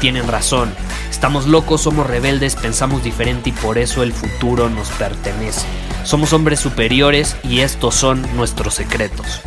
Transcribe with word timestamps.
tienen 0.00 0.26
razón. 0.26 0.72
Estamos 1.10 1.46
locos, 1.46 1.82
somos 1.82 2.06
rebeldes, 2.06 2.56
pensamos 2.56 3.04
diferente 3.04 3.50
y 3.50 3.52
por 3.52 3.78
eso 3.78 4.02
el 4.02 4.12
futuro 4.12 4.70
nos 4.70 4.88
pertenece. 4.92 5.66
Somos 6.04 6.32
hombres 6.32 6.58
superiores 6.58 7.36
y 7.44 7.60
estos 7.60 7.94
son 7.94 8.26
nuestros 8.34 8.74
secretos. 8.74 9.42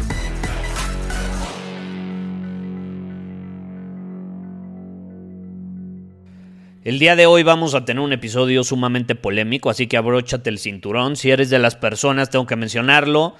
El 6.83 6.99
día 6.99 7.15
de 7.15 7.25
hoy 7.25 7.43
vamos 7.43 7.75
a 7.75 7.85
tener 7.85 8.03
un 8.03 8.13
episodio 8.13 8.63
sumamente 8.63 9.15
polémico, 9.15 9.69
así 9.69 9.87
que 9.87 9.97
abróchate 9.97 10.49
el 10.49 10.59
cinturón. 10.59 11.15
Si 11.15 11.31
eres 11.31 11.49
de 11.49 11.57
las 11.57 11.75
personas, 11.75 12.29
tengo 12.29 12.45
que 12.45 12.57
mencionarlo. 12.57 13.35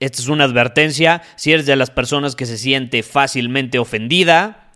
Esta 0.00 0.20
es 0.20 0.28
una 0.28 0.44
advertencia. 0.44 1.22
Si 1.36 1.52
eres 1.52 1.64
de 1.64 1.76
las 1.76 1.90
personas 1.90 2.36
que 2.36 2.44
se 2.44 2.58
siente 2.58 3.02
fácilmente 3.02 3.78
ofendida, 3.78 4.67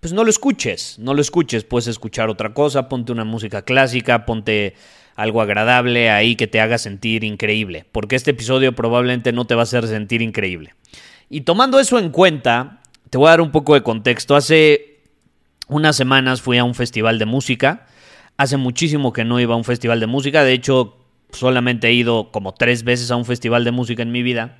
pues 0.00 0.12
no 0.12 0.24
lo 0.24 0.30
escuches. 0.30 0.98
No 0.98 1.14
lo 1.14 1.20
escuches. 1.20 1.64
Puedes 1.64 1.86
escuchar 1.86 2.28
otra 2.28 2.54
cosa. 2.54 2.88
Ponte 2.88 3.12
una 3.12 3.24
música 3.24 3.62
clásica, 3.62 4.26
ponte 4.26 4.74
algo 5.16 5.40
agradable 5.40 6.10
ahí 6.10 6.36
que 6.36 6.46
te 6.46 6.60
haga 6.60 6.78
sentir 6.78 7.24
increíble. 7.24 7.86
Porque 7.90 8.16
este 8.16 8.32
episodio 8.32 8.74
probablemente 8.74 9.32
no 9.32 9.46
te 9.46 9.54
va 9.54 9.62
a 9.62 9.64
hacer 9.64 9.86
sentir 9.88 10.22
increíble. 10.22 10.74
Y 11.28 11.40
tomando 11.40 11.80
eso 11.80 11.98
en 11.98 12.10
cuenta, 12.10 12.80
te 13.10 13.18
voy 13.18 13.28
a 13.28 13.30
dar 13.30 13.40
un 13.40 13.50
poco 13.50 13.74
de 13.74 13.82
contexto. 13.82 14.36
Hace 14.36 15.00
unas 15.68 15.96
semanas 15.96 16.40
fui 16.42 16.58
a 16.58 16.64
un 16.64 16.74
festival 16.74 17.18
de 17.18 17.24
música. 17.24 17.86
Hace 18.36 18.58
muchísimo 18.58 19.12
que 19.12 19.24
no 19.24 19.40
iba 19.40 19.54
a 19.54 19.56
un 19.56 19.64
festival 19.64 19.98
de 19.98 20.06
música. 20.06 20.44
De 20.44 20.52
hecho, 20.52 20.98
solamente 21.32 21.88
he 21.88 21.92
ido 21.92 22.30
como 22.30 22.52
tres 22.54 22.84
veces 22.84 23.10
a 23.10 23.16
un 23.16 23.24
festival 23.24 23.64
de 23.64 23.72
música 23.72 24.02
en 24.02 24.12
mi 24.12 24.22
vida. 24.22 24.58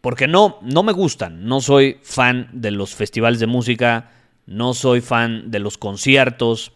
Porque 0.00 0.28
no, 0.28 0.58
no 0.62 0.82
me 0.82 0.92
gustan. 0.92 1.44
No 1.44 1.60
soy 1.60 1.98
fan 2.02 2.48
de 2.52 2.70
los 2.70 2.94
festivales 2.94 3.40
de 3.40 3.46
música. 3.46 4.12
No 4.50 4.74
soy 4.74 5.00
fan 5.00 5.52
de 5.52 5.60
los 5.60 5.78
conciertos. 5.78 6.72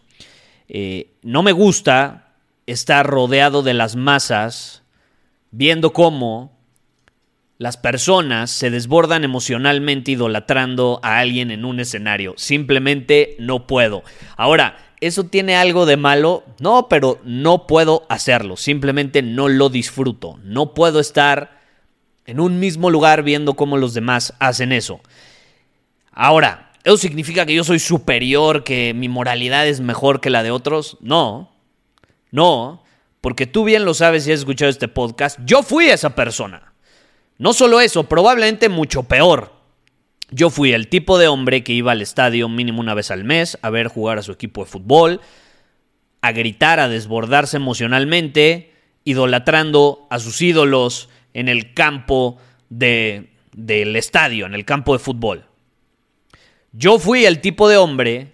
Eh, 0.69 1.11
no 1.23 1.43
me 1.43 1.51
gusta 1.51 2.33
estar 2.65 3.05
rodeado 3.05 3.63
de 3.63 3.73
las 3.73 3.97
masas 3.97 4.81
viendo 5.51 5.91
cómo 5.91 6.57
las 7.57 7.75
personas 7.75 8.49
se 8.49 8.69
desbordan 8.69 9.25
emocionalmente 9.25 10.11
idolatrando 10.11 11.01
a 11.03 11.19
alguien 11.19 11.51
en 11.51 11.65
un 11.65 11.81
escenario. 11.81 12.33
Simplemente 12.37 13.35
no 13.39 13.67
puedo. 13.67 14.03
Ahora, 14.37 14.77
¿eso 15.01 15.25
tiene 15.25 15.57
algo 15.57 15.85
de 15.85 15.97
malo? 15.97 16.45
No, 16.61 16.87
pero 16.87 17.19
no 17.25 17.67
puedo 17.67 18.05
hacerlo. 18.07 18.55
Simplemente 18.55 19.21
no 19.21 19.49
lo 19.49 19.67
disfruto. 19.67 20.39
No 20.43 20.73
puedo 20.73 21.01
estar 21.01 21.59
en 22.25 22.39
un 22.39 22.57
mismo 22.61 22.89
lugar 22.89 23.23
viendo 23.23 23.55
cómo 23.55 23.75
los 23.75 23.93
demás 23.93 24.33
hacen 24.39 24.71
eso. 24.71 25.01
Ahora, 26.13 26.64
¿eso 26.85 26.97
significa 26.97 27.45
que 27.45 27.55
yo 27.55 27.63
soy 27.63 27.79
superior, 27.79 28.63
que 28.63 28.93
mi 28.93 29.09
moralidad 29.09 29.67
es 29.67 29.81
mejor 29.81 30.21
que 30.21 30.29
la 30.29 30.43
de 30.43 30.51
otros? 30.51 30.97
No. 31.01 31.51
No. 32.31 32.83
Porque 33.21 33.47
tú 33.47 33.63
bien 33.63 33.85
lo 33.85 33.95
sabes 33.95 34.23
si 34.23 34.31
has 34.31 34.39
escuchado 34.39 34.69
este 34.69 34.87
podcast. 34.87 35.39
Yo 35.45 35.63
fui 35.63 35.87
esa 35.87 36.15
persona. 36.15 36.73
No 37.39 37.53
solo 37.53 37.81
eso, 37.81 38.03
probablemente 38.03 38.69
mucho 38.69 39.03
peor. 39.03 39.51
Yo 40.29 40.51
fui 40.51 40.73
el 40.73 40.87
tipo 40.87 41.17
de 41.17 41.27
hombre 41.27 41.63
que 41.63 41.73
iba 41.73 41.91
al 41.91 42.03
estadio 42.03 42.47
mínimo 42.49 42.81
una 42.81 42.93
vez 42.93 43.09
al 43.09 43.23
mes 43.23 43.57
a 43.63 43.71
ver 43.71 43.87
jugar 43.87 44.19
a 44.19 44.23
su 44.23 44.31
equipo 44.31 44.63
de 44.63 44.69
fútbol, 44.69 45.21
a 46.21 46.31
gritar, 46.33 46.79
a 46.79 46.87
desbordarse 46.87 47.57
emocionalmente, 47.57 48.73
idolatrando 49.03 50.05
a 50.11 50.19
sus 50.19 50.39
ídolos 50.41 51.09
en 51.33 51.49
el 51.49 51.73
campo 51.73 52.37
de, 52.69 53.31
del 53.53 53.95
estadio, 53.95 54.45
en 54.45 54.53
el 54.53 54.65
campo 54.65 54.93
de 54.93 54.99
fútbol. 54.99 55.45
Yo 56.77 56.99
fui 56.99 57.25
el 57.25 57.39
tipo 57.39 57.69
de 57.69 57.77
hombre 57.77 58.33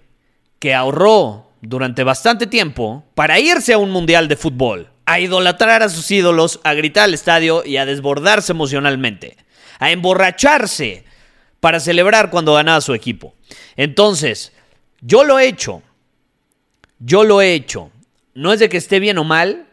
que 0.57 0.73
ahorró 0.73 1.51
durante 1.61 2.03
bastante 2.03 2.47
tiempo 2.47 3.03
para 3.13 3.39
irse 3.39 3.73
a 3.73 3.77
un 3.77 3.91
mundial 3.91 4.27
de 4.27 4.35
fútbol 4.35 4.89
a 5.05 5.19
idolatrar 5.19 5.83
a 5.83 5.89
sus 5.89 6.09
ídolos, 6.09 6.59
a 6.63 6.73
gritar 6.73 7.03
al 7.03 7.13
estadio 7.13 7.63
y 7.65 7.77
a 7.77 7.85
desbordarse 7.85 8.53
emocionalmente, 8.53 9.37
a 9.77 9.91
emborracharse 9.91 11.03
para 11.59 11.79
celebrar 11.79 12.29
cuando 12.29 12.53
ganaba 12.53 12.81
su 12.81 12.93
equipo. 12.93 13.35
Entonces, 13.75 14.53
yo 15.01 15.23
lo 15.23 15.37
he 15.37 15.47
hecho, 15.47 15.83
yo 16.99 17.23
lo 17.23 17.41
he 17.41 17.53
hecho. 17.53 17.91
No 18.33 18.53
es 18.53 18.59
de 18.59 18.69
que 18.69 18.77
esté 18.77 18.99
bien 18.99 19.17
o 19.17 19.23
mal, 19.23 19.67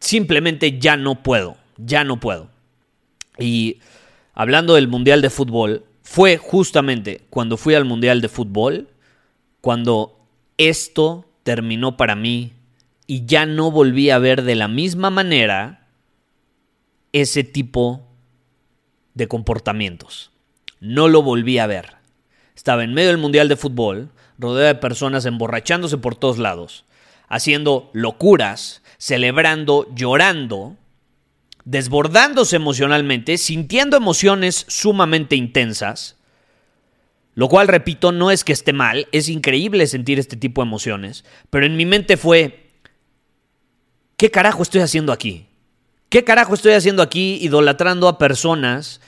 simplemente 0.00 0.78
ya 0.78 0.96
no 0.96 1.22
puedo, 1.22 1.56
ya 1.76 2.04
no 2.04 2.18
puedo. 2.18 2.50
Y 3.38 3.78
hablando 4.34 4.74
del 4.74 4.88
Mundial 4.88 5.22
de 5.22 5.30
Fútbol, 5.30 5.84
fue 6.04 6.36
justamente 6.36 7.22
cuando 7.30 7.56
fui 7.56 7.74
al 7.74 7.86
Mundial 7.86 8.20
de 8.20 8.28
Fútbol, 8.28 8.88
cuando 9.60 10.20
esto 10.58 11.26
terminó 11.42 11.96
para 11.96 12.14
mí 12.14 12.52
y 13.06 13.24
ya 13.24 13.46
no 13.46 13.70
volví 13.70 14.10
a 14.10 14.18
ver 14.18 14.42
de 14.42 14.54
la 14.54 14.68
misma 14.68 15.10
manera 15.10 15.88
ese 17.12 17.42
tipo 17.42 18.06
de 19.14 19.28
comportamientos. 19.28 20.30
No 20.78 21.08
lo 21.08 21.22
volví 21.22 21.58
a 21.58 21.66
ver. 21.66 21.96
Estaba 22.54 22.84
en 22.84 22.92
medio 22.92 23.08
del 23.08 23.18
Mundial 23.18 23.48
de 23.48 23.56
Fútbol, 23.56 24.10
rodeado 24.38 24.68
de 24.68 24.74
personas 24.74 25.24
emborrachándose 25.24 25.96
por 25.96 26.16
todos 26.16 26.38
lados, 26.38 26.84
haciendo 27.28 27.90
locuras, 27.94 28.82
celebrando, 28.98 29.86
llorando, 29.94 30.76
desbordándose 31.64 32.56
emocionalmente, 32.56 33.38
sintiendo 33.38 33.96
emociones 33.96 34.66
sumamente 34.68 35.36
intensas, 35.36 36.16
lo 37.34 37.48
cual, 37.48 37.68
repito, 37.68 38.12
no 38.12 38.30
es 38.30 38.44
que 38.44 38.52
esté 38.52 38.72
mal, 38.72 39.08
es 39.10 39.28
increíble 39.28 39.86
sentir 39.86 40.18
este 40.18 40.36
tipo 40.36 40.62
de 40.62 40.68
emociones, 40.68 41.24
pero 41.50 41.66
en 41.66 41.76
mi 41.76 41.86
mente 41.86 42.16
fue, 42.16 42.70
¿qué 44.16 44.30
carajo 44.30 44.62
estoy 44.62 44.82
haciendo 44.82 45.12
aquí? 45.12 45.46
¿Qué 46.10 46.22
carajo 46.22 46.54
estoy 46.54 46.74
haciendo 46.74 47.02
aquí 47.02 47.38
idolatrando 47.40 48.06
a 48.06 48.18
personas 48.18 49.00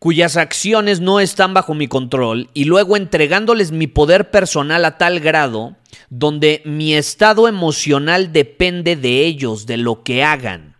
cuyas 0.00 0.36
acciones 0.36 1.00
no 1.00 1.20
están 1.20 1.54
bajo 1.54 1.74
mi 1.74 1.86
control 1.86 2.50
y 2.54 2.64
luego 2.64 2.96
entregándoles 2.96 3.70
mi 3.70 3.86
poder 3.86 4.30
personal 4.30 4.84
a 4.84 4.98
tal 4.98 5.20
grado 5.20 5.76
donde 6.10 6.62
mi 6.64 6.94
estado 6.94 7.46
emocional 7.46 8.32
depende 8.32 8.96
de 8.96 9.24
ellos, 9.24 9.66
de 9.66 9.76
lo 9.76 10.02
que 10.02 10.24
hagan? 10.24 10.77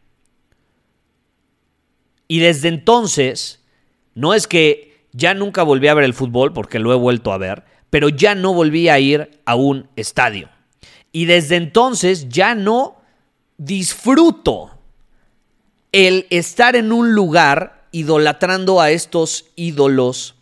Y 2.29 2.41
desde 2.41 2.69
entonces, 2.69 3.61
no 4.15 4.35
es 4.35 4.47
que 4.47 5.07
ya 5.13 5.33
nunca 5.35 5.63
volví 5.63 5.89
a 5.89 5.95
ver 5.95 6.05
el 6.05 6.15
fútbol, 6.15 6.53
porque 6.53 6.79
lo 6.79 6.93
he 6.93 6.97
vuelto 6.97 7.33
a 7.33 7.39
ver, 7.39 7.65
pero 7.91 8.11
ya 8.11 8.35
no 8.35 8.53
volví 8.53 8.91
a 8.91 8.99
ir 9.01 9.41
a 9.47 9.55
un 9.55 9.89
estadio. 9.97 10.51
Y 11.11 11.25
desde 11.25 11.57
entonces 11.57 12.29
ya 12.29 12.55
no 12.55 13.01
disfruto 13.57 14.71
el 15.93 16.27
estar 16.31 16.77
en 16.77 16.93
un 16.93 17.15
lugar 17.15 17.87
idolatrando 17.93 18.81
a 18.81 18.91
estos 18.91 19.47
ídolos 19.57 20.35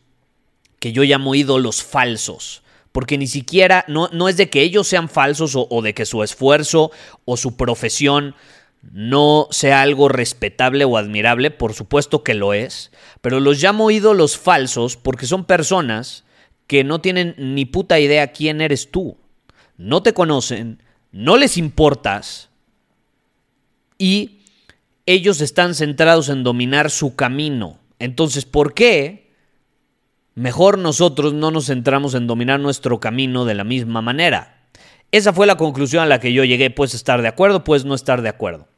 que 0.81 0.93
yo 0.93 1.05
llamo 1.05 1.35
ídolos 1.35 1.83
falsos. 1.85 2.63
Porque 2.91 3.19
ni 3.19 3.27
siquiera, 3.27 3.85
no, 3.89 4.09
no 4.13 4.29
es 4.29 4.37
de 4.37 4.51
que 4.51 4.63
ellos 4.63 4.89
sean 4.89 5.09
falsos 5.09 5.55
o, 5.55 5.67
o 5.71 5.83
de 5.83 5.95
que 5.95 6.07
su 6.07 6.23
esfuerzo 6.23 6.91
o 7.25 7.37
su 7.37 7.57
profesión 7.57 8.35
no 8.83 9.49
sea 9.51 9.83
algo 9.83 10.09
respetable 10.09 10.85
o 10.85 10.97
admirable, 10.97 11.51
por 11.51 11.75
supuesto 11.75 12.23
que 12.23 12.35
lo 12.35 12.55
es, 12.55 12.93
pero 13.21 13.41
los 13.41 13.63
llamo 13.63 13.91
ídolos 13.91 14.39
falsos 14.39 14.97
porque 14.97 15.27
son 15.27 15.45
personas 15.45 16.25
que 16.67 16.85
no 16.85 17.01
tienen 17.01 17.35
ni 17.39 17.65
puta 17.65 17.99
idea 17.99 18.33
quién 18.33 18.61
eres 18.61 18.91
tú. 18.91 19.17
No 19.77 20.03
te 20.03 20.15
conocen, 20.15 20.83
no 21.13 21.37
les 21.37 21.57
importas 21.57 22.51
y 23.99 24.41
ellos 25.07 25.41
están 25.41 25.75
centrados 25.75 26.29
en 26.29 26.43
dominar 26.43 26.91
su 26.91 27.15
camino. 27.15 27.79
Entonces, 27.99 28.45
¿por 28.45 28.75
qué 28.75 29.33
mejor 30.35 30.79
nosotros 30.79 31.33
no 31.33 31.51
nos 31.51 31.67
centramos 31.67 32.15
en 32.15 32.27
dominar 32.27 32.61
nuestro 32.61 33.01
camino 33.01 33.45
de 33.45 33.55
la 33.55 33.65
misma 33.65 34.03
manera? 34.03 34.56
Esa 35.17 35.33
fue 35.33 35.47
la 35.47 35.57
conclusión 35.57 36.03
a 36.03 36.07
la 36.07 36.21
que 36.21 36.35
yo 36.35 36.45
llegué. 36.45 36.69
Puedes 36.69 36.93
estar 36.93 37.23
de 37.23 37.29
acuerdo, 37.29 37.65
puedes 37.65 37.87
no 37.87 37.95
estar 37.95 38.21
de 38.21 38.29
acuerdo. 38.29 38.69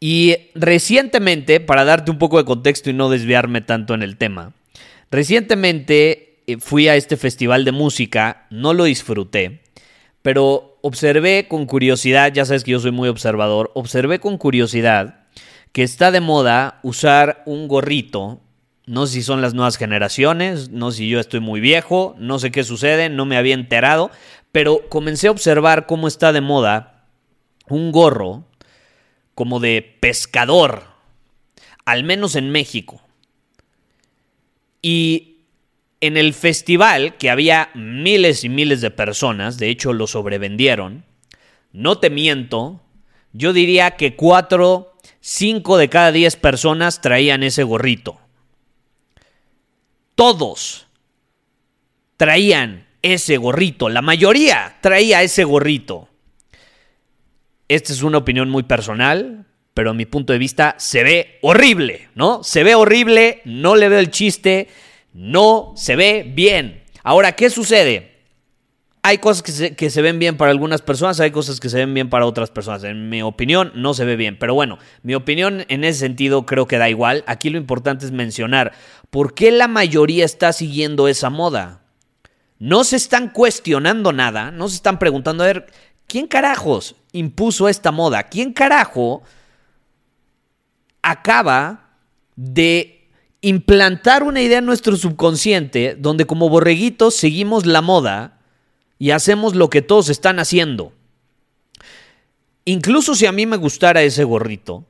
Y 0.00 0.34
recientemente, 0.56 1.60
para 1.60 1.84
darte 1.84 2.10
un 2.10 2.18
poco 2.18 2.38
de 2.38 2.44
contexto 2.44 2.90
y 2.90 2.94
no 2.94 3.08
desviarme 3.08 3.60
tanto 3.60 3.94
en 3.94 4.02
el 4.02 4.16
tema, 4.16 4.54
recientemente 5.12 6.40
eh, 6.48 6.56
fui 6.58 6.88
a 6.88 6.96
este 6.96 7.16
festival 7.16 7.64
de 7.64 7.70
música, 7.70 8.48
no 8.50 8.74
lo 8.74 8.84
disfruté, 8.84 9.60
pero 10.20 10.78
observé 10.82 11.46
con 11.46 11.66
curiosidad, 11.66 12.32
ya 12.32 12.44
sabes 12.44 12.64
que 12.64 12.72
yo 12.72 12.80
soy 12.80 12.90
muy 12.90 13.08
observador, 13.08 13.70
observé 13.74 14.18
con 14.18 14.36
curiosidad 14.36 15.26
que 15.70 15.84
está 15.84 16.10
de 16.10 16.22
moda 16.22 16.80
usar 16.82 17.44
un 17.46 17.68
gorrito. 17.68 18.40
No 18.86 19.06
sé 19.06 19.14
si 19.14 19.22
son 19.22 19.40
las 19.40 19.54
nuevas 19.54 19.78
generaciones, 19.78 20.70
no 20.70 20.90
sé 20.90 20.98
si 20.98 21.08
yo 21.08 21.18
estoy 21.18 21.40
muy 21.40 21.60
viejo, 21.60 22.16
no 22.18 22.38
sé 22.38 22.50
qué 22.50 22.64
sucede, 22.64 23.08
no 23.08 23.24
me 23.24 23.38
había 23.38 23.54
enterado, 23.54 24.10
pero 24.54 24.88
comencé 24.88 25.26
a 25.26 25.32
observar 25.32 25.84
cómo 25.86 26.06
está 26.06 26.32
de 26.32 26.40
moda 26.40 27.08
un 27.68 27.90
gorro 27.90 28.44
como 29.34 29.58
de 29.58 29.98
pescador, 29.98 30.84
al 31.84 32.04
menos 32.04 32.36
en 32.36 32.50
México. 32.50 33.02
Y 34.80 35.38
en 36.00 36.16
el 36.16 36.34
festival, 36.34 37.16
que 37.16 37.30
había 37.30 37.70
miles 37.74 38.44
y 38.44 38.48
miles 38.48 38.80
de 38.80 38.92
personas, 38.92 39.58
de 39.58 39.70
hecho 39.70 39.92
lo 39.92 40.06
sobrevendieron, 40.06 41.04
no 41.72 41.98
te 41.98 42.08
miento, 42.08 42.80
yo 43.32 43.52
diría 43.52 43.96
que 43.96 44.14
cuatro, 44.14 44.94
cinco 45.18 45.78
de 45.78 45.88
cada 45.88 46.12
diez 46.12 46.36
personas 46.36 47.00
traían 47.00 47.42
ese 47.42 47.64
gorrito. 47.64 48.20
Todos 50.14 50.86
traían 52.16 52.83
ese 53.04 53.36
gorrito, 53.36 53.90
la 53.90 54.00
mayoría 54.00 54.78
traía 54.80 55.22
ese 55.22 55.44
gorrito. 55.44 56.08
Esta 57.68 57.92
es 57.92 58.02
una 58.02 58.18
opinión 58.18 58.48
muy 58.48 58.62
personal, 58.62 59.46
pero 59.74 59.90
a 59.90 59.94
mi 59.94 60.06
punto 60.06 60.32
de 60.32 60.38
vista 60.38 60.74
se 60.78 61.04
ve 61.04 61.38
horrible, 61.42 62.08
¿no? 62.14 62.42
Se 62.42 62.64
ve 62.64 62.74
horrible, 62.74 63.42
no 63.44 63.76
le 63.76 63.90
veo 63.90 63.98
el 63.98 64.10
chiste, 64.10 64.68
no 65.12 65.74
se 65.76 65.96
ve 65.96 66.32
bien. 66.34 66.82
Ahora, 67.02 67.32
¿qué 67.32 67.50
sucede? 67.50 68.12
Hay 69.02 69.18
cosas 69.18 69.42
que 69.42 69.52
se, 69.52 69.76
que 69.76 69.90
se, 69.90 70.00
ven 70.00 70.18
bien 70.18 70.38
para 70.38 70.50
algunas 70.50 70.80
personas, 70.80 71.20
hay 71.20 71.30
cosas 71.30 71.60
que 71.60 71.68
se 71.68 71.76
ven 71.76 71.92
bien 71.92 72.08
para 72.08 72.24
otras 72.24 72.50
personas. 72.50 72.84
En 72.84 73.10
mi 73.10 73.20
opinión, 73.20 73.70
no 73.74 73.92
se 73.92 74.06
ve 74.06 74.16
bien. 74.16 74.38
Pero 74.38 74.54
bueno, 74.54 74.78
mi 75.02 75.14
opinión 75.14 75.66
en 75.68 75.84
ese 75.84 75.98
sentido 75.98 76.46
creo 76.46 76.66
que 76.66 76.78
da 76.78 76.88
igual. 76.88 77.22
Aquí 77.26 77.50
lo 77.50 77.58
importante 77.58 78.06
es 78.06 78.12
mencionar 78.12 78.72
por 79.10 79.34
qué 79.34 79.50
la 79.52 79.68
mayoría 79.68 80.24
está 80.24 80.54
siguiendo 80.54 81.06
esa 81.06 81.28
moda. 81.28 81.83
No 82.58 82.84
se 82.84 82.96
están 82.96 83.30
cuestionando 83.30 84.12
nada, 84.12 84.50
no 84.50 84.68
se 84.68 84.76
están 84.76 84.98
preguntando, 84.98 85.44
a 85.44 85.48
ver, 85.48 85.66
¿quién 86.06 86.26
carajos 86.26 86.96
impuso 87.12 87.68
esta 87.68 87.92
moda? 87.92 88.24
¿Quién 88.24 88.52
carajo 88.52 89.22
acaba 91.02 91.98
de 92.36 93.08
implantar 93.42 94.22
una 94.22 94.40
idea 94.40 94.58
en 94.58 94.66
nuestro 94.66 94.96
subconsciente 94.96 95.96
donde 95.98 96.24
como 96.24 96.48
borreguitos 96.48 97.14
seguimos 97.14 97.66
la 97.66 97.82
moda 97.82 98.40
y 98.98 99.10
hacemos 99.10 99.54
lo 99.54 99.68
que 99.68 99.82
todos 99.82 100.08
están 100.08 100.38
haciendo. 100.38 100.94
Incluso 102.64 103.14
si 103.14 103.26
a 103.26 103.32
mí 103.32 103.44
me 103.44 103.58
gustara 103.58 104.02
ese 104.02 104.24
gorrito, 104.24 104.86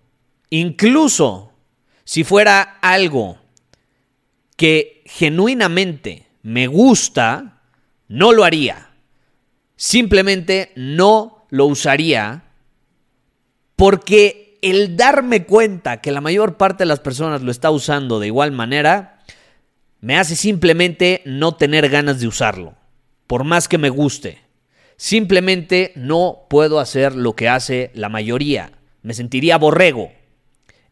incluso 0.50 1.52
si 2.04 2.22
fuera 2.22 2.78
algo 2.80 3.38
que 4.56 5.02
genuinamente 5.06 6.23
me 6.44 6.66
gusta, 6.66 7.62
no 8.06 8.32
lo 8.32 8.44
haría. 8.44 8.90
Simplemente 9.76 10.72
no 10.76 11.46
lo 11.48 11.64
usaría 11.64 12.44
porque 13.76 14.58
el 14.60 14.94
darme 14.94 15.46
cuenta 15.46 16.02
que 16.02 16.12
la 16.12 16.20
mayor 16.20 16.58
parte 16.58 16.84
de 16.84 16.88
las 16.88 17.00
personas 17.00 17.40
lo 17.40 17.50
está 17.50 17.70
usando 17.70 18.20
de 18.20 18.26
igual 18.26 18.52
manera, 18.52 19.20
me 20.00 20.18
hace 20.18 20.36
simplemente 20.36 21.22
no 21.24 21.56
tener 21.56 21.88
ganas 21.88 22.20
de 22.20 22.28
usarlo 22.28 22.76
por 23.26 23.44
más 23.44 23.66
que 23.66 23.78
me 23.78 23.88
guste. 23.88 24.42
Simplemente 24.96 25.92
no 25.96 26.46
puedo 26.50 26.78
hacer 26.78 27.16
lo 27.16 27.34
que 27.34 27.48
hace 27.48 27.90
la 27.94 28.10
mayoría. 28.10 28.72
Me 29.00 29.14
sentiría 29.14 29.56
borrego. 29.56 30.12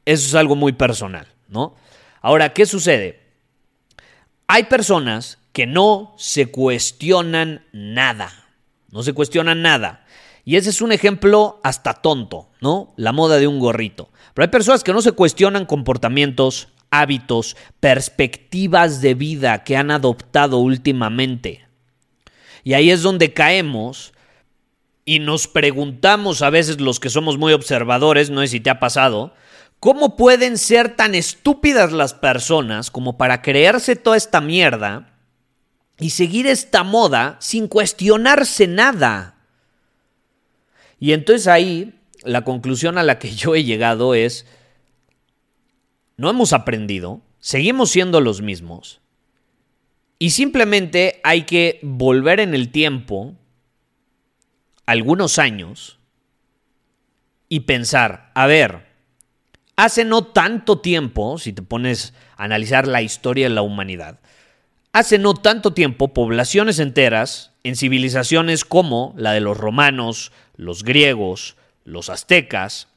Eso 0.07 0.27
es 0.29 0.35
algo 0.35 0.57
muy 0.57 0.73
personal, 0.73 1.27
¿no? 1.49 1.77
Ahora, 2.23 2.55
¿qué 2.55 2.65
sucede? 2.65 3.21
Hay 4.49 4.65
personas 4.65 5.42
que 5.53 5.67
no 5.67 6.15
se 6.17 6.47
cuestionan 6.47 7.65
nada. 7.73 8.33
No 8.91 9.03
se 9.03 9.13
cuestionan 9.13 9.63
nada. 9.63 10.05
Y 10.45 10.57
ese 10.57 10.71
es 10.71 10.81
un 10.81 10.93
ejemplo 10.93 11.61
hasta 11.63 11.95
tonto, 11.95 12.51
¿no? 12.61 12.93
La 12.97 13.13
moda 13.13 13.39
de 13.39 13.47
un 13.47 13.61
gorrito. 13.61 14.11
Pero 14.35 14.45
hay 14.45 14.51
personas 14.51 14.83
que 14.83 14.93
no 14.93 15.03
se 15.03 15.13
cuestionan 15.13 15.67
comportamientos, 15.67 16.69
hábitos, 16.91 17.57
perspectivas 17.81 19.01
de 19.01 19.15
vida 19.15 19.63
que 19.63 19.77
han 19.77 19.91
adoptado 19.91 20.59
últimamente. 20.59 21.67
Y 22.65 22.75
ahí 22.75 22.91
es 22.91 23.03
donde 23.03 23.33
caemos 23.33 24.13
y 25.05 25.19
nos 25.19 25.49
preguntamos 25.49 26.43
a 26.43 26.51
veces 26.51 26.81
los 26.81 27.01
que 27.01 27.11
somos 27.11 27.39
muy 27.39 27.53
observadores, 27.53 28.31
no 28.31 28.41
sé 28.41 28.49
si 28.49 28.61
te 28.61 28.71
ha 28.71 28.81
pasado, 28.81 29.35
¿cómo 29.81 30.17
pueden 30.17 30.59
ser 30.59 30.95
tan 30.97 31.15
estúpidas 31.15 31.93
las 31.93 32.15
personas 32.15 32.91
como 32.91 33.17
para 33.17 33.43
creerse 33.43 33.97
toda 33.97 34.17
esta 34.17 34.41
mierda 34.41 35.12
y 36.03 36.11
seguir 36.11 36.49
esta 36.49 36.83
moda 36.83 37.37
sin 37.41 37.69
cuestionarse 37.69 38.67
nada? 38.67 39.37
Y 40.99 41.13
entonces 41.13 41.47
ahí 41.47 41.95
la 42.25 42.43
conclusión 42.43 42.99
a 42.99 43.05
la 43.05 43.19
que 43.21 43.31
yo 43.35 43.55
he 43.55 43.63
llegado 43.63 44.15
es, 44.15 44.45
no 46.17 46.29
hemos 46.29 46.53
aprendido, 46.53 47.23
seguimos 47.39 47.91
siendo 47.91 48.21
los 48.21 48.43
mismos, 48.43 49.01
y 50.19 50.31
simplemente 50.31 51.21
hay 51.25 51.43
que 51.43 51.79
volver 51.83 52.41
en 52.41 52.55
el 52.55 52.71
tiempo 52.71 53.35
algunos 54.87 55.39
años 55.39 55.99
y 57.49 57.61
pensar, 57.61 58.31
a 58.35 58.47
ver, 58.47 58.87
hace 59.77 60.05
no 60.05 60.25
tanto 60.25 60.81
tiempo, 60.81 61.39
si 61.39 61.53
te 61.53 61.63
pones 61.63 62.15
a 62.37 62.45
analizar 62.45 62.87
la 62.87 63.03
historia 63.03 63.49
de 63.49 63.55
la 63.55 63.63
humanidad, 63.63 64.21
hace 64.93 65.19
no 65.19 65.35
tanto 65.35 65.73
tiempo 65.73 66.13
poblaciones 66.13 66.79
enteras 66.79 67.53
en 67.65 67.77
civilizaciones 67.77 68.65
como 68.65 69.15
la 69.17 69.33
de 69.33 69.41
los 69.41 69.57
romanos, 69.57 70.33
los 70.57 70.85
griegos, 70.85 71.57
los 71.85 72.11
aztecas, 72.11 72.89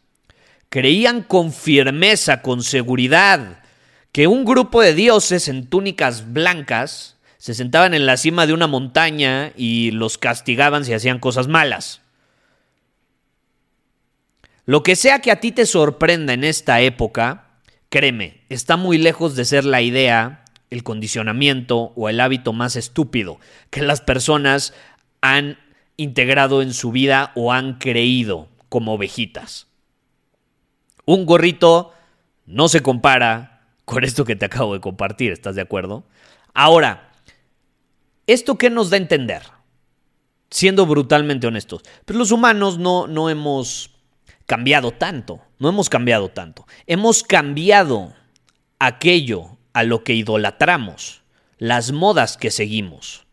creían 0.70 1.22
con 1.22 1.54
firmeza, 1.54 2.42
con 2.42 2.64
seguridad, 2.64 3.64
que 4.12 4.28
un 4.28 4.46
grupo 4.46 4.82
de 4.82 4.94
dioses 4.94 5.48
en 5.48 5.68
túnicas 5.68 6.34
blancas 6.34 7.18
se 7.38 7.54
sentaban 7.54 7.94
en 7.94 8.06
la 8.06 8.18
cima 8.18 8.48
de 8.48 8.54
una 8.54 8.68
montaña 8.68 9.52
y 9.56 9.92
los 9.92 10.18
castigaban 10.18 10.84
si 10.84 10.94
hacían 10.94 11.20
cosas 11.20 11.48
malas. 11.48 12.02
Lo 14.66 14.82
que 14.82 14.96
sea 14.96 15.20
que 15.20 15.32
a 15.32 15.40
ti 15.40 15.52
te 15.52 15.66
sorprenda 15.66 16.34
en 16.34 16.44
esta 16.44 16.82
época, 16.82 17.50
créeme, 17.90 18.42
está 18.50 18.78
muy 18.78 18.98
lejos 18.98 19.36
de 19.36 19.46
ser 19.46 19.64
la 19.64 19.82
idea, 19.84 20.45
el 20.70 20.84
condicionamiento 20.84 21.94
o 21.96 22.10
el 22.10 22.20
hábito 22.20 22.54
más 22.54 22.76
estúpido 22.76 23.40
que 23.70 23.82
las 23.82 24.02
personas 24.02 24.74
han 25.22 25.58
integrado 25.98 26.62
en 26.62 26.74
su 26.74 26.92
vida 26.92 27.32
o 27.36 27.54
han 27.54 27.78
creído 27.78 28.50
como 28.70 28.94
ovejitas. 28.94 29.68
Un 31.06 31.26
gorrito 31.26 31.94
no 32.46 32.68
se 32.68 32.82
compara 32.82 33.68
con 33.86 34.04
esto 34.04 34.26
que 34.26 34.36
te 34.36 34.46
acabo 34.46 34.74
de 34.74 34.82
compartir, 34.82 35.32
¿estás 35.32 35.56
de 35.56 35.62
acuerdo? 35.62 36.04
Ahora, 36.54 37.06
¿Esto 38.28 38.58
qué 38.58 38.70
nos 38.70 38.90
da 38.90 38.98
a 38.98 39.02
entender? 39.02 39.44
Siendo 40.50 40.86
brutalmente 40.86 41.48
honestos. 41.48 41.84
Pues 42.06 42.18
los 42.18 42.32
humanos 42.32 42.80
no, 42.80 43.08
no 43.08 43.30
hemos 43.30 43.92
cambiado 44.46 44.92
tanto, 44.92 45.42
no 45.60 45.70
hemos 45.70 45.90
cambiado 45.90 46.30
tanto. 46.30 46.66
Hemos 46.88 47.24
cambiado 47.24 48.14
aquello 48.80 49.55
a 49.75 49.84
lo 49.84 50.03
que 50.03 50.13
idolatramos, 50.13 51.22
las 51.60 51.91
modas 51.91 52.38
que 52.38 52.50
seguimos. 52.50 53.27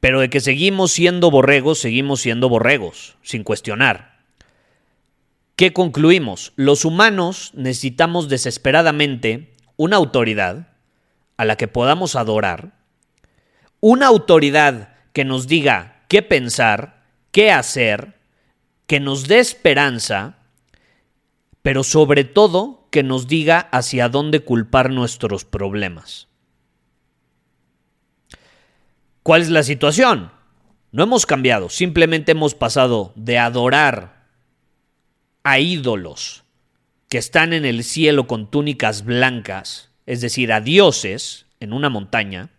Pero 0.00 0.18
de 0.20 0.30
que 0.30 0.40
seguimos 0.40 0.90
siendo 0.90 1.30
borregos, 1.30 1.78
seguimos 1.78 2.20
siendo 2.20 2.48
borregos, 2.48 3.16
sin 3.22 3.44
cuestionar. 3.44 4.18
¿Qué 5.54 5.72
concluimos? 5.72 6.52
Los 6.56 6.84
humanos 6.84 7.52
necesitamos 7.54 8.28
desesperadamente 8.28 9.54
una 9.76 9.96
autoridad 9.96 10.68
a 11.36 11.44
la 11.44 11.56
que 11.56 11.68
podamos 11.68 12.16
adorar 12.16 12.80
una 13.80 14.06
autoridad 14.06 14.94
que 15.12 15.24
nos 15.24 15.46
diga 15.46 16.02
qué 16.08 16.22
pensar, 16.22 17.02
qué 17.32 17.50
hacer, 17.50 18.14
que 18.86 19.00
nos 19.00 19.26
dé 19.26 19.38
esperanza, 19.38 20.36
pero 21.62 21.82
sobre 21.82 22.24
todo 22.24 22.79
que 22.90 23.02
nos 23.02 23.26
diga 23.26 23.68
hacia 23.72 24.08
dónde 24.08 24.40
culpar 24.40 24.90
nuestros 24.90 25.44
problemas. 25.44 26.28
¿Cuál 29.22 29.42
es 29.42 29.50
la 29.50 29.62
situación? 29.62 30.32
No 30.92 31.04
hemos 31.04 31.24
cambiado, 31.24 31.68
simplemente 31.68 32.32
hemos 32.32 32.54
pasado 32.54 33.12
de 33.14 33.38
adorar 33.38 34.26
a 35.44 35.58
ídolos 35.58 36.44
que 37.08 37.18
están 37.18 37.52
en 37.52 37.64
el 37.64 37.84
cielo 37.84 38.26
con 38.26 38.50
túnicas 38.50 39.04
blancas, 39.04 39.90
es 40.06 40.20
decir, 40.20 40.52
a 40.52 40.60
dioses 40.60 41.46
en 41.60 41.72
una 41.72 41.90
montaña, 41.90 42.50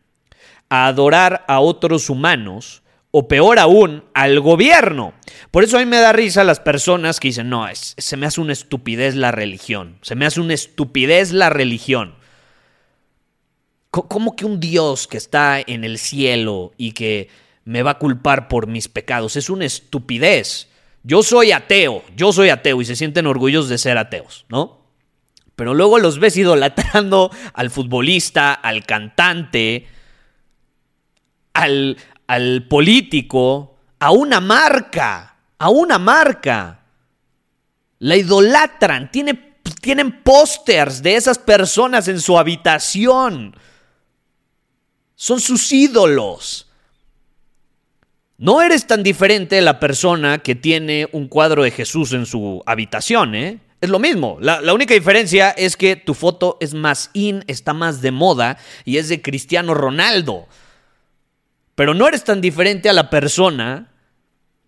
a 0.69 0.87
adorar 0.87 1.43
a 1.47 1.59
otros 1.59 2.09
humanos 2.09 2.83
o 3.11 3.27
peor 3.27 3.59
aún, 3.59 4.05
al 4.13 4.39
gobierno. 4.39 5.13
Por 5.51 5.63
eso 5.63 5.77
a 5.77 5.81
mí 5.81 5.85
me 5.85 5.97
da 5.97 6.13
risa 6.13 6.43
las 6.43 6.59
personas 6.59 7.19
que 7.19 7.27
dicen, 7.27 7.49
no, 7.49 7.67
se 7.73 8.17
me 8.17 8.25
hace 8.25 8.39
una 8.41 8.53
estupidez 8.53 9.15
la 9.15 9.31
religión, 9.31 9.99
se 10.01 10.15
me 10.15 10.25
hace 10.25 10.39
una 10.39 10.53
estupidez 10.53 11.31
la 11.31 11.49
religión. 11.49 12.15
¿Cómo 13.91 14.37
que 14.37 14.45
un 14.45 14.61
Dios 14.61 15.05
que 15.05 15.17
está 15.17 15.59
en 15.59 15.83
el 15.83 15.97
cielo 15.97 16.71
y 16.77 16.93
que 16.93 17.27
me 17.65 17.83
va 17.83 17.91
a 17.91 17.99
culpar 17.99 18.47
por 18.47 18.67
mis 18.67 18.87
pecados? 18.87 19.35
Es 19.35 19.49
una 19.49 19.65
estupidez. 19.65 20.69
Yo 21.03 21.23
soy 21.23 21.51
ateo, 21.51 22.03
yo 22.15 22.31
soy 22.31 22.49
ateo 22.49 22.81
y 22.81 22.85
se 22.85 22.95
sienten 22.95 23.27
orgullosos 23.27 23.67
de 23.67 23.77
ser 23.77 23.97
ateos, 23.97 24.45
¿no? 24.47 24.79
Pero 25.57 25.73
luego 25.73 25.99
los 25.99 26.19
ves 26.19 26.37
idolatrando 26.37 27.31
al 27.53 27.69
futbolista, 27.69 28.53
al 28.53 28.85
cantante, 28.85 29.87
al, 31.53 31.97
al 32.31 32.65
político, 32.65 33.75
a 33.99 34.11
una 34.11 34.39
marca, 34.39 35.35
a 35.57 35.69
una 35.69 35.99
marca. 35.99 36.79
La 37.99 38.15
idolatran, 38.15 39.11
tiene, 39.11 39.57
tienen 39.81 40.23
pósters 40.23 41.03
de 41.03 41.17
esas 41.17 41.37
personas 41.37 42.07
en 42.07 42.21
su 42.21 42.39
habitación. 42.39 43.53
Son 45.13 45.41
sus 45.41 45.73
ídolos. 45.73 46.69
No 48.37 48.61
eres 48.61 48.87
tan 48.87 49.03
diferente 49.03 49.57
de 49.57 49.61
la 49.61 49.81
persona 49.81 50.37
que 50.37 50.55
tiene 50.55 51.09
un 51.11 51.27
cuadro 51.27 51.63
de 51.63 51.71
Jesús 51.71 52.13
en 52.13 52.25
su 52.25 52.63
habitación, 52.65 53.35
¿eh? 53.35 53.59
Es 53.81 53.89
lo 53.89 53.99
mismo. 53.99 54.37
La, 54.39 54.61
la, 54.61 54.73
única 54.73 54.93
diferencia 54.93 55.49
es 55.49 55.75
que 55.75 55.97
tu 55.97 56.13
foto 56.13 56.57
es 56.61 56.73
más 56.73 57.09
in, 57.11 57.43
está 57.47 57.73
más 57.73 58.01
de 58.01 58.11
moda 58.11 58.57
y 58.85 58.99
es 58.99 59.09
de 59.09 59.21
Cristiano 59.21 59.73
Ronaldo. 59.73 60.47
Pero 61.75 61.93
no 61.93 62.07
eres 62.07 62.23
tan 62.23 62.41
diferente 62.41 62.89
a 62.89 62.93
la 62.93 63.09
persona 63.09 63.91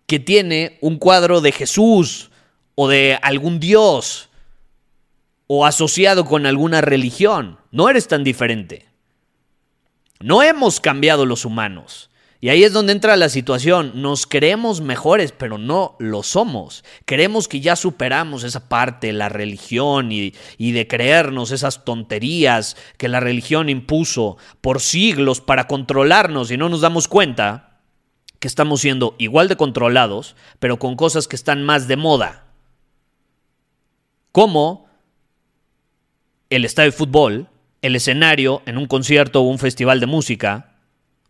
que 0.06 0.18
tiene 0.18 0.78
un 0.80 0.98
cuadro 0.98 1.40
de 1.40 1.52
Jesús 1.52 2.30
o 2.74 2.88
de 2.88 3.18
algún 3.22 3.60
Dios 3.60 4.28
o 5.46 5.66
asociado 5.66 6.24
con 6.24 6.46
alguna 6.46 6.80
religión. 6.80 7.58
No 7.70 7.88
eres 7.88 8.08
tan 8.08 8.24
diferente. 8.24 8.86
No 10.20 10.42
hemos 10.42 10.80
cambiado 10.80 11.26
los 11.26 11.44
humanos. 11.44 12.10
Y 12.44 12.50
ahí 12.50 12.62
es 12.62 12.74
donde 12.74 12.92
entra 12.92 13.16
la 13.16 13.30
situación. 13.30 14.02
Nos 14.02 14.26
creemos 14.26 14.82
mejores, 14.82 15.32
pero 15.32 15.56
no 15.56 15.96
lo 15.98 16.22
somos. 16.22 16.84
Creemos 17.06 17.48
que 17.48 17.62
ya 17.62 17.74
superamos 17.74 18.44
esa 18.44 18.68
parte, 18.68 19.14
la 19.14 19.30
religión 19.30 20.12
y, 20.12 20.34
de 20.58 20.86
creernos 20.86 21.52
esas 21.52 21.86
tonterías 21.86 22.76
que 22.98 23.08
la 23.08 23.20
religión 23.20 23.70
impuso 23.70 24.36
por 24.60 24.82
siglos 24.82 25.40
para 25.40 25.66
controlarnos 25.66 26.50
y 26.50 26.58
no 26.58 26.68
nos 26.68 26.82
damos 26.82 27.08
cuenta 27.08 27.80
que 28.40 28.48
estamos 28.48 28.82
siendo 28.82 29.14
igual 29.16 29.48
de 29.48 29.56
controlados, 29.56 30.36
pero 30.58 30.78
con 30.78 30.96
cosas 30.96 31.26
que 31.26 31.36
están 31.36 31.64
más 31.64 31.88
de 31.88 31.96
moda. 31.96 32.44
Como 34.32 34.86
el 36.50 36.66
estadio 36.66 36.90
de 36.90 36.98
fútbol, 36.98 37.48
el 37.80 37.96
escenario 37.96 38.60
en 38.66 38.76
un 38.76 38.84
concierto 38.84 39.40
o 39.40 39.48
un 39.48 39.58
festival 39.58 39.98
de 39.98 40.06
música, 40.06 40.74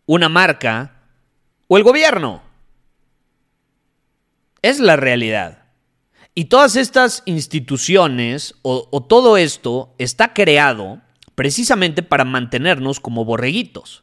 una 0.07 0.29
marca 0.29 0.91
o 1.69 1.77
el 1.77 1.83
gobierno. 1.83 2.43
Es 4.63 4.81
la 4.81 4.97
realidad. 4.97 5.65
Y 6.35 6.47
todas 6.47 6.75
estas 6.77 7.23
instituciones 7.27 8.55
o, 8.63 9.05
todo 9.09 9.37
esto 9.37 9.95
está 9.99 10.33
creado 10.33 11.01
precisamente 11.35 12.03
para 12.03 12.25
mantenernos 12.25 12.99
como 12.99 13.25
borreguitos. 13.25 14.03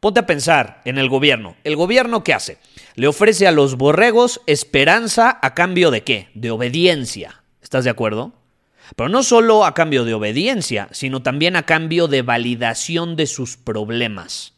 Ponte 0.00 0.20
a 0.20 0.26
pensar 0.26 0.82
en 0.84 0.98
el 0.98 1.08
gobierno. 1.08 1.56
¿El 1.64 1.76
gobierno 1.76 2.24
qué 2.24 2.34
hace? 2.34 2.58
Le 2.96 3.06
ofrece 3.06 3.46
a 3.46 3.52
los 3.52 3.76
borregos 3.76 4.40
esperanza 4.46 5.38
a 5.40 5.54
cambio 5.54 5.90
de 5.90 6.02
qué? 6.02 6.28
De 6.34 6.50
obediencia. 6.50 7.42
¿Estás 7.62 7.84
de 7.84 7.90
acuerdo? 7.90 8.32
Pero 8.96 9.08
no 9.08 9.22
solo 9.22 9.64
a 9.64 9.74
cambio 9.74 10.04
de 10.04 10.12
obediencia, 10.12 10.88
sino 10.90 11.22
también 11.22 11.56
a 11.56 11.62
cambio 11.62 12.08
de 12.08 12.22
validación 12.22 13.16
de 13.16 13.26
sus 13.26 13.56
problemas. 13.56 14.54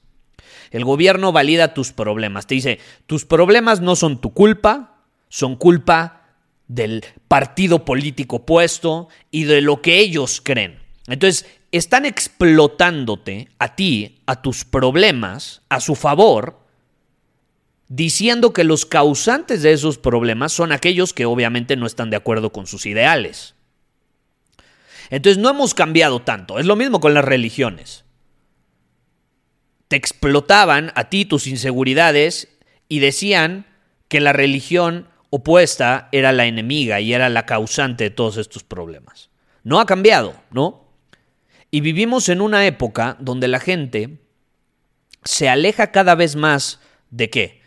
El 0.75 0.85
gobierno 0.85 1.31
valida 1.31 1.73
tus 1.73 1.93
problemas. 1.93 2.49
Te 2.49 2.57
dice, 2.57 2.81
tus 3.07 3.25
problemas 3.25 3.81
no 3.81 3.95
son 3.95 4.21
tu 4.21 4.33
culpa, 4.33 4.97
son 5.29 5.55
culpa 5.55 6.25
del 6.67 7.05
partido 7.29 7.85
político 7.85 8.37
opuesto 8.37 9.07
y 9.31 9.45
de 9.45 9.61
lo 9.61 9.81
que 9.81 10.01
ellos 10.01 10.41
creen. 10.43 10.81
Entonces, 11.07 11.47
están 11.71 12.05
explotándote 12.05 13.51
a 13.61 13.77
ti, 13.77 14.19
a 14.27 14.43
tus 14.43 14.65
problemas, 14.65 15.63
a 15.69 15.79
su 15.79 15.95
favor, 15.95 16.59
diciendo 17.87 18.53
que 18.53 18.65
los 18.65 18.85
causantes 18.85 19.63
de 19.63 19.75
esos 19.75 19.97
problemas 19.97 20.53
son 20.53 20.73
aquellos 20.73 21.13
que 21.13 21.25
obviamente 21.25 21.77
no 21.77 21.87
están 21.87 22.11
de 22.11 22.17
acuerdo 22.17 22.51
con 22.51 22.67
sus 22.67 22.85
ideales. 22.87 23.55
Entonces 25.09 25.41
no 25.41 25.51
hemos 25.51 25.73
cambiado 25.73 26.21
tanto. 26.21 26.59
Es 26.59 26.67
lo 26.67 26.75
mismo 26.75 26.99
con 26.99 27.15
las 27.15 27.25
religiones 27.25 28.04
explotaban 29.95 30.93
a 30.95 31.09
ti 31.09 31.25
tus 31.25 31.47
inseguridades 31.47 32.49
y 32.89 32.99
decían 32.99 33.67
que 34.09 34.21
la 34.21 34.33
religión 34.33 35.09
opuesta 35.31 36.09
era 36.13 36.33
la 36.33 36.47
enemiga 36.47 37.01
y 37.01 37.13
era 37.13 37.29
la 37.29 37.47
causante 37.47 38.05
de 38.05 38.11
todos 38.11 38.37
estos 38.37 38.63
problemas. 38.63 39.31
No 39.63 39.81
ha 39.81 39.87
cambiado, 39.87 40.35
¿no? 40.51 40.85
Y 41.71 41.81
vivimos 41.81 42.29
en 42.29 42.41
una 42.41 42.67
época 42.67 43.17
donde 43.19 43.49
la 43.49 43.59
gente 43.59 44.21
se 45.25 45.49
aleja 45.49 45.91
cada 45.91 46.15
vez 46.15 46.37
más 46.37 46.81
de 47.11 47.31
qué? 47.31 47.63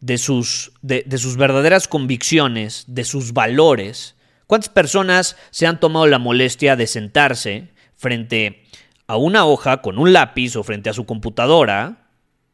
De 0.00 0.18
sus, 0.18 0.72
de 0.82 1.18
sus 1.18 1.36
verdaderas 1.36 1.86
convicciones, 1.86 2.84
de 2.88 3.04
sus 3.04 3.32
valores. 3.32 4.16
¿Cuántas 4.46 4.70
personas 4.70 5.36
se 5.50 5.66
han 5.66 5.78
tomado 5.78 6.06
la 6.06 6.18
molestia 6.18 6.74
de 6.74 6.86
sentarse 6.86 7.68
frente 7.96 8.64
a 9.08 9.16
una 9.16 9.46
hoja 9.46 9.82
con 9.82 9.98
un 9.98 10.12
lápiz 10.12 10.54
o 10.54 10.62
frente 10.62 10.90
a 10.90 10.92
su 10.92 11.06
computadora, 11.06 12.10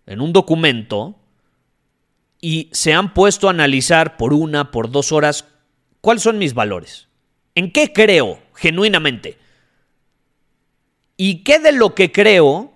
en 0.07 0.21
un 0.21 0.33
documento, 0.33 1.17
y 2.41 2.71
se 2.73 2.95
han 2.95 3.13
puesto 3.13 3.49
a 3.49 3.51
analizar 3.51 4.17
por 4.17 4.33
una, 4.33 4.71
por 4.71 4.91
dos 4.91 5.13
horas, 5.13 5.47
cuáles 6.01 6.23
son 6.23 6.39
mis 6.39 6.55
valores. 6.55 7.09
¿En 7.55 7.73
qué 7.73 7.93
creo 7.93 8.39
genuinamente? 8.55 9.37
¿Y 11.17 11.43
qué 11.43 11.59
de 11.59 11.73
lo 11.73 11.95
que 11.95 12.13
creo 12.13 12.73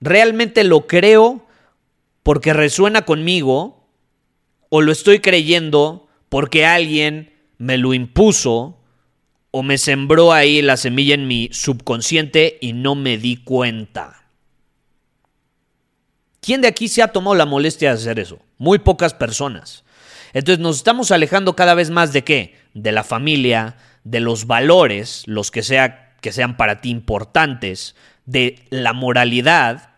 realmente 0.00 0.62
lo 0.64 0.86
creo 0.86 1.46
porque 2.22 2.52
resuena 2.52 3.02
conmigo 3.02 3.88
o 4.68 4.80
lo 4.80 4.92
estoy 4.92 5.20
creyendo 5.20 6.08
porque 6.28 6.66
alguien 6.66 7.32
me 7.58 7.78
lo 7.78 7.94
impuso 7.94 8.81
o 9.52 9.62
me 9.62 9.78
sembró 9.78 10.32
ahí 10.32 10.62
la 10.62 10.76
semilla 10.76 11.14
en 11.14 11.28
mi 11.28 11.50
subconsciente 11.52 12.58
y 12.60 12.72
no 12.72 12.94
me 12.94 13.18
di 13.18 13.36
cuenta. 13.36 14.24
¿Quién 16.40 16.62
de 16.62 16.68
aquí 16.68 16.88
se 16.88 17.02
ha 17.02 17.08
tomado 17.08 17.36
la 17.36 17.46
molestia 17.46 17.90
de 17.90 17.94
hacer 17.94 18.18
eso? 18.18 18.40
Muy 18.58 18.80
pocas 18.80 19.14
personas. 19.14 19.84
Entonces 20.32 20.58
nos 20.58 20.78
estamos 20.78 21.10
alejando 21.10 21.54
cada 21.54 21.74
vez 21.74 21.90
más 21.90 22.12
de 22.12 22.24
qué? 22.24 22.56
De 22.72 22.92
la 22.92 23.04
familia, 23.04 23.76
de 24.04 24.20
los 24.20 24.46
valores, 24.46 25.22
los 25.26 25.50
que, 25.50 25.62
sea, 25.62 26.16
que 26.22 26.32
sean 26.32 26.56
para 26.56 26.80
ti 26.80 26.88
importantes, 26.88 27.94
de 28.24 28.64
la 28.70 28.94
moralidad. 28.94 29.90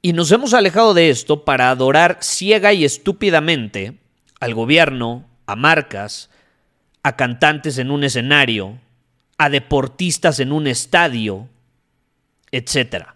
Y 0.00 0.14
nos 0.14 0.32
hemos 0.32 0.54
alejado 0.54 0.94
de 0.94 1.10
esto 1.10 1.44
para 1.44 1.70
adorar 1.70 2.18
ciega 2.22 2.72
y 2.72 2.86
estúpidamente 2.86 3.98
al 4.40 4.54
gobierno, 4.54 5.28
a 5.46 5.54
marcas, 5.54 6.30
a 7.02 7.16
cantantes 7.16 7.78
en 7.78 7.90
un 7.90 8.04
escenario, 8.04 8.78
a 9.38 9.48
deportistas 9.48 10.40
en 10.40 10.52
un 10.52 10.66
estadio, 10.66 11.48
etc. 12.50 13.06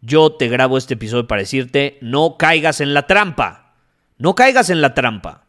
Yo 0.00 0.32
te 0.32 0.48
grabo 0.48 0.78
este 0.78 0.94
episodio 0.94 1.26
para 1.26 1.42
decirte, 1.42 1.98
no 2.00 2.36
caigas 2.38 2.80
en 2.80 2.94
la 2.94 3.06
trampa, 3.06 3.74
no 4.18 4.34
caigas 4.34 4.70
en 4.70 4.80
la 4.80 4.94
trampa. 4.94 5.46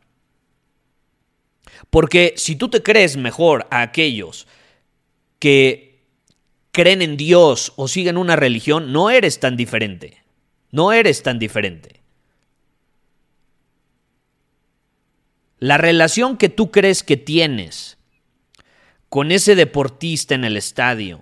Porque 1.90 2.34
si 2.38 2.56
tú 2.56 2.70
te 2.70 2.82
crees 2.82 3.18
mejor 3.18 3.68
a 3.70 3.82
aquellos 3.82 4.48
que 5.40 6.06
creen 6.72 7.02
en 7.02 7.18
Dios 7.18 7.74
o 7.76 7.88
siguen 7.88 8.18
una 8.18 8.36
religión, 8.36 8.92
no 8.94 9.10
eres 9.10 9.40
tan 9.40 9.58
diferente. 9.58 10.22
No 10.72 10.94
eres 10.94 11.22
tan 11.22 11.38
diferente. 11.38 12.01
La 15.62 15.78
relación 15.78 16.38
que 16.38 16.50
tú 16.50 16.72
crees 16.72 17.04
que 17.04 17.18
tienes 17.18 18.00
con 19.10 19.32
ese 19.32 19.54
deportista 19.54 20.34
en 20.34 20.44
el 20.44 20.58
estadio, 20.58 21.22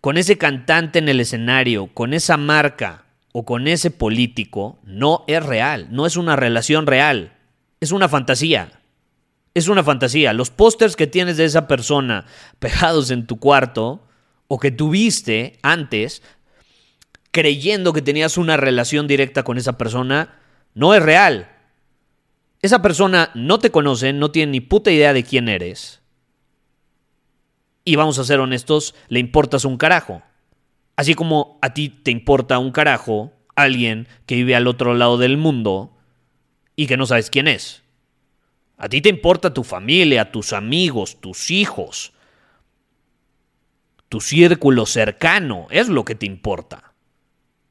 con 0.00 0.18
ese 0.18 0.38
cantante 0.38 1.00
en 1.00 1.08
el 1.08 1.18
escenario, 1.18 1.88
con 1.88 2.14
esa 2.14 2.36
marca 2.36 3.06
o 3.32 3.44
con 3.44 3.66
ese 3.66 3.90
político 3.90 4.78
no 4.84 5.24
es 5.26 5.44
real, 5.44 5.88
no 5.90 6.06
es 6.06 6.16
una 6.16 6.36
relación 6.36 6.86
real, 6.86 7.36
es 7.80 7.90
una 7.90 8.08
fantasía. 8.08 8.70
Es 9.52 9.66
una 9.66 9.82
fantasía. 9.82 10.32
Los 10.32 10.50
pósters 10.50 10.94
que 10.94 11.08
tienes 11.08 11.36
de 11.36 11.44
esa 11.44 11.66
persona 11.66 12.26
pegados 12.60 13.10
en 13.10 13.26
tu 13.26 13.40
cuarto 13.40 14.06
o 14.46 14.60
que 14.60 14.70
tuviste 14.70 15.58
antes 15.62 16.22
creyendo 17.32 17.92
que 17.92 18.00
tenías 18.00 18.38
una 18.38 18.56
relación 18.56 19.08
directa 19.08 19.42
con 19.42 19.58
esa 19.58 19.76
persona, 19.76 20.38
no 20.72 20.94
es 20.94 21.02
real. 21.02 21.48
Esa 22.62 22.80
persona 22.80 23.32
no 23.34 23.58
te 23.58 23.72
conoce, 23.72 24.12
no 24.12 24.30
tiene 24.30 24.52
ni 24.52 24.60
puta 24.60 24.92
idea 24.92 25.12
de 25.12 25.24
quién 25.24 25.48
eres. 25.48 26.00
Y 27.84 27.96
vamos 27.96 28.20
a 28.20 28.24
ser 28.24 28.38
honestos, 28.38 28.94
le 29.08 29.18
importas 29.18 29.64
un 29.64 29.76
carajo. 29.76 30.22
Así 30.94 31.14
como 31.14 31.58
a 31.60 31.74
ti 31.74 31.88
te 31.88 32.12
importa 32.12 32.60
un 32.60 32.70
carajo 32.70 33.32
alguien 33.56 34.06
que 34.26 34.36
vive 34.36 34.54
al 34.54 34.68
otro 34.68 34.94
lado 34.94 35.18
del 35.18 35.36
mundo 35.36 35.96
y 36.76 36.86
que 36.86 36.96
no 36.96 37.06
sabes 37.06 37.30
quién 37.30 37.48
es. 37.48 37.82
A 38.76 38.88
ti 38.88 39.00
te 39.00 39.08
importa 39.08 39.52
tu 39.52 39.64
familia, 39.64 40.30
tus 40.30 40.52
amigos, 40.52 41.20
tus 41.20 41.50
hijos, 41.50 42.12
tu 44.08 44.20
círculo 44.20 44.86
cercano, 44.86 45.66
es 45.70 45.88
lo 45.88 46.04
que 46.04 46.14
te 46.14 46.26
importa. 46.26 46.94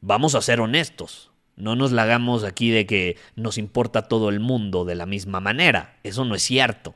Vamos 0.02 0.36
a 0.36 0.42
ser 0.42 0.60
honestos. 0.60 1.31
No 1.56 1.76
nos 1.76 1.92
la 1.92 2.04
hagamos 2.04 2.44
aquí 2.44 2.72
de 2.72 2.86
que 2.86 3.18
nos 3.36 3.58
importa 3.58 4.08
todo 4.08 4.30
el 4.30 4.40
mundo 4.40 4.86
de 4.86 4.96
la 4.96 5.06
misma 5.06 5.40
manera. 5.40 5.98
Eso 6.04 6.26
no 6.26 6.36
es 6.36 6.42
cierto. 6.42 6.96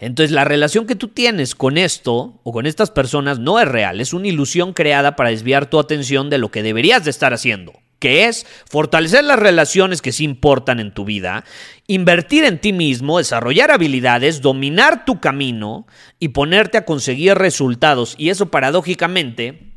Entonces 0.00 0.32
la 0.32 0.44
relación 0.44 0.86
que 0.86 0.96
tú 0.96 1.08
tienes 1.08 1.54
con 1.54 1.78
esto 1.78 2.40
o 2.42 2.52
con 2.52 2.66
estas 2.66 2.90
personas 2.90 3.38
no 3.38 3.60
es 3.60 3.68
real, 3.68 4.00
es 4.00 4.12
una 4.12 4.28
ilusión 4.28 4.72
creada 4.72 5.16
para 5.16 5.30
desviar 5.30 5.70
tu 5.70 5.78
atención 5.78 6.30
de 6.30 6.38
lo 6.38 6.50
que 6.50 6.62
deberías 6.62 7.04
de 7.04 7.10
estar 7.10 7.32
haciendo, 7.32 7.72
que 8.00 8.26
es 8.26 8.44
fortalecer 8.68 9.24
las 9.24 9.38
relaciones 9.38 10.02
que 10.02 10.12
sí 10.12 10.24
importan 10.24 10.80
en 10.80 10.92
tu 10.92 11.04
vida, 11.04 11.44
invertir 11.86 12.44
en 12.44 12.58
ti 12.58 12.72
mismo, 12.72 13.18
desarrollar 13.18 13.70
habilidades, 13.70 14.42
dominar 14.42 15.04
tu 15.04 15.20
camino 15.20 15.86
y 16.18 16.28
ponerte 16.28 16.76
a 16.76 16.84
conseguir 16.84 17.36
resultados. 17.36 18.14
Y 18.18 18.30
eso 18.30 18.50
paradójicamente 18.50 19.73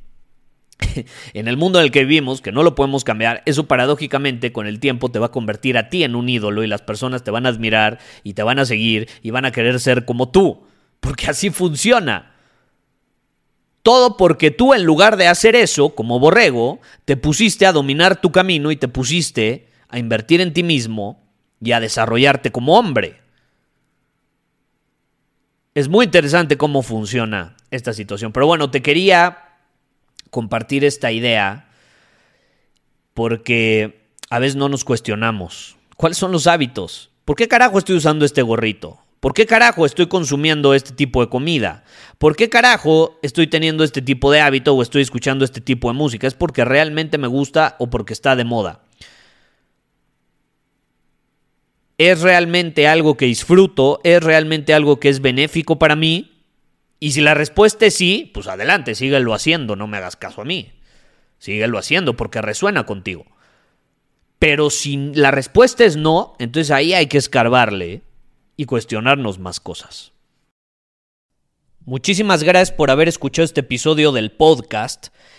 en 1.34 1.48
el 1.48 1.57
mundo 1.57 1.79
en 1.79 1.86
el 1.86 1.91
que 1.91 2.05
vivimos, 2.05 2.41
que 2.41 2.51
no 2.51 2.63
lo 2.63 2.75
podemos 2.75 3.03
cambiar, 3.03 3.43
eso 3.46 3.67
paradójicamente 3.67 4.51
con 4.51 4.67
el 4.67 4.79
tiempo 4.79 5.10
te 5.10 5.19
va 5.19 5.27
a 5.27 5.31
convertir 5.31 5.77
a 5.77 5.89
ti 5.89 6.03
en 6.03 6.15
un 6.15 6.29
ídolo 6.29 6.63
y 6.63 6.67
las 6.67 6.81
personas 6.81 7.24
te 7.24 7.31
van 7.31 7.46
a 7.46 7.50
admirar 7.50 8.00
y 8.24 8.34
te 8.34 8.43
van 8.43 8.60
a 8.60 8.65
seguir 8.65 9.10
y 9.22 9.31
van 9.31 9.46
a 9.46 9.51
querer 9.51 9.79
ser 9.79 10.05
como 10.05 10.29
tú, 10.29 10.63
porque 11.00 11.27
así 11.27 11.50
funciona. 11.50 12.34
Todo 13.81 14.17
porque 14.17 14.51
tú 14.51 14.74
en 14.74 14.84
lugar 14.84 15.15
de 15.15 15.27
hacer 15.27 15.55
eso, 15.55 15.96
como 15.96 16.19
borrego, 16.19 16.79
te 17.05 17.15
pusiste 17.15 17.65
a 17.65 17.72
dominar 17.72 18.19
tu 18.19 18.31
camino 18.31 18.72
y 18.72 18.75
te 18.75 18.89
pusiste 18.89 19.69
a 19.88 19.98
invertir 19.98 20.41
en 20.41 20.53
ti 20.53 20.62
mismo 20.62 21.24
y 21.62 21.72
a 21.72 21.79
desarrollarte 21.79 22.51
como 22.51 22.77
hombre. 22.77 23.22
Es 25.74 25.88
muy 25.88 26.05
interesante 26.05 26.57
cómo 26.57 26.81
funciona 26.81 27.55
esta 27.72 27.93
situación. 27.93 28.34
Pero 28.34 28.46
bueno, 28.48 28.72
te 28.72 28.81
quería 28.81 29.47
compartir 30.29 30.84
esta 30.84 31.12
idea 31.12 31.69
porque 33.13 34.07
a 34.29 34.39
veces 34.39 34.55
no 34.55 34.69
nos 34.69 34.84
cuestionamos. 34.84 35.75
¿Cuáles 35.96 36.17
son 36.17 36.31
los 36.31 36.48
hábitos? 36.48 37.10
¿Por 37.25 37.36
qué 37.36 37.48
carajo 37.48 37.77
estoy 37.77 37.96
usando 37.96 38.25
este 38.25 38.41
gorrito? 38.41 39.00
¿Por 39.19 39.34
qué 39.34 39.48
carajo 39.48 39.86
estoy 39.86 40.07
consumiendo 40.07 40.75
este 40.75 40.93
tipo 40.93 41.22
de 41.22 41.29
comida? 41.29 41.84
¿Por 42.19 42.36
qué 42.36 42.50
carajo 42.50 43.17
estoy 43.24 43.48
teniendo 43.48 43.84
este 43.84 44.01
tipo 44.01 44.31
de 44.31 44.41
hábito 44.41 44.75
o 44.75 44.81
estoy 44.84 45.01
escuchando 45.01 45.43
este 45.43 45.60
tipo 45.60 45.88
de 45.88 45.98
música? 45.98 46.27
¿Es 46.27 46.36
porque 46.36 46.63
realmente 46.63 47.17
me 47.17 47.27
gusta 47.27 47.75
o 47.79 47.89
porque 47.89 48.13
está 48.13 48.36
de 48.36 48.43
moda? 48.43 48.84
¿Es 51.98 52.22
realmente 52.22 52.87
algo 52.87 53.18
que 53.18 53.25
disfruto? 53.25 54.00
¿Es 54.03 54.22
realmente 54.22 54.75
algo 54.75 55.00
que 55.00 55.09
es 55.09 55.20
benéfico 55.20 55.79
para 55.79 55.96
mí? 55.96 56.37
Y 57.00 57.12
si 57.12 57.22
la 57.22 57.33
respuesta 57.33 57.86
es 57.86 57.96
sí, 57.96 58.31
pues 58.33 58.48
adelante, 58.48 58.96
síguelo 58.96 59.33
haciendo, 59.33 59.75
no 59.75 59.88
me 59.88 59.98
hagas 59.98 60.16
caso 60.16 60.42
a 60.42 60.46
mí. 60.46 60.72
Síguelo 61.38 61.77
haciendo 61.77 62.16
porque 62.16 62.42
resuena 62.42 62.86
contigo. 62.86 63.25
Pero 64.40 64.70
si 64.70 65.14
la 65.14 65.31
respuesta 65.31 65.83
es 65.86 65.96
no, 65.98 66.36
entonces 66.40 66.72
ahí 66.72 66.94
hay 66.94 67.07
que 67.07 67.18
escarbarle 67.18 68.01
y 68.55 68.66
cuestionarnos 68.66 69.40
más 69.40 69.60
cosas. 69.60 70.14
Muchísimas 71.86 72.44
gracias 72.44 72.75
por 72.75 72.92
haber 72.92 73.07
escuchado 73.07 73.46
este 73.46 73.62
episodio 73.62 74.12
del 74.12 74.31
podcast. 74.31 75.07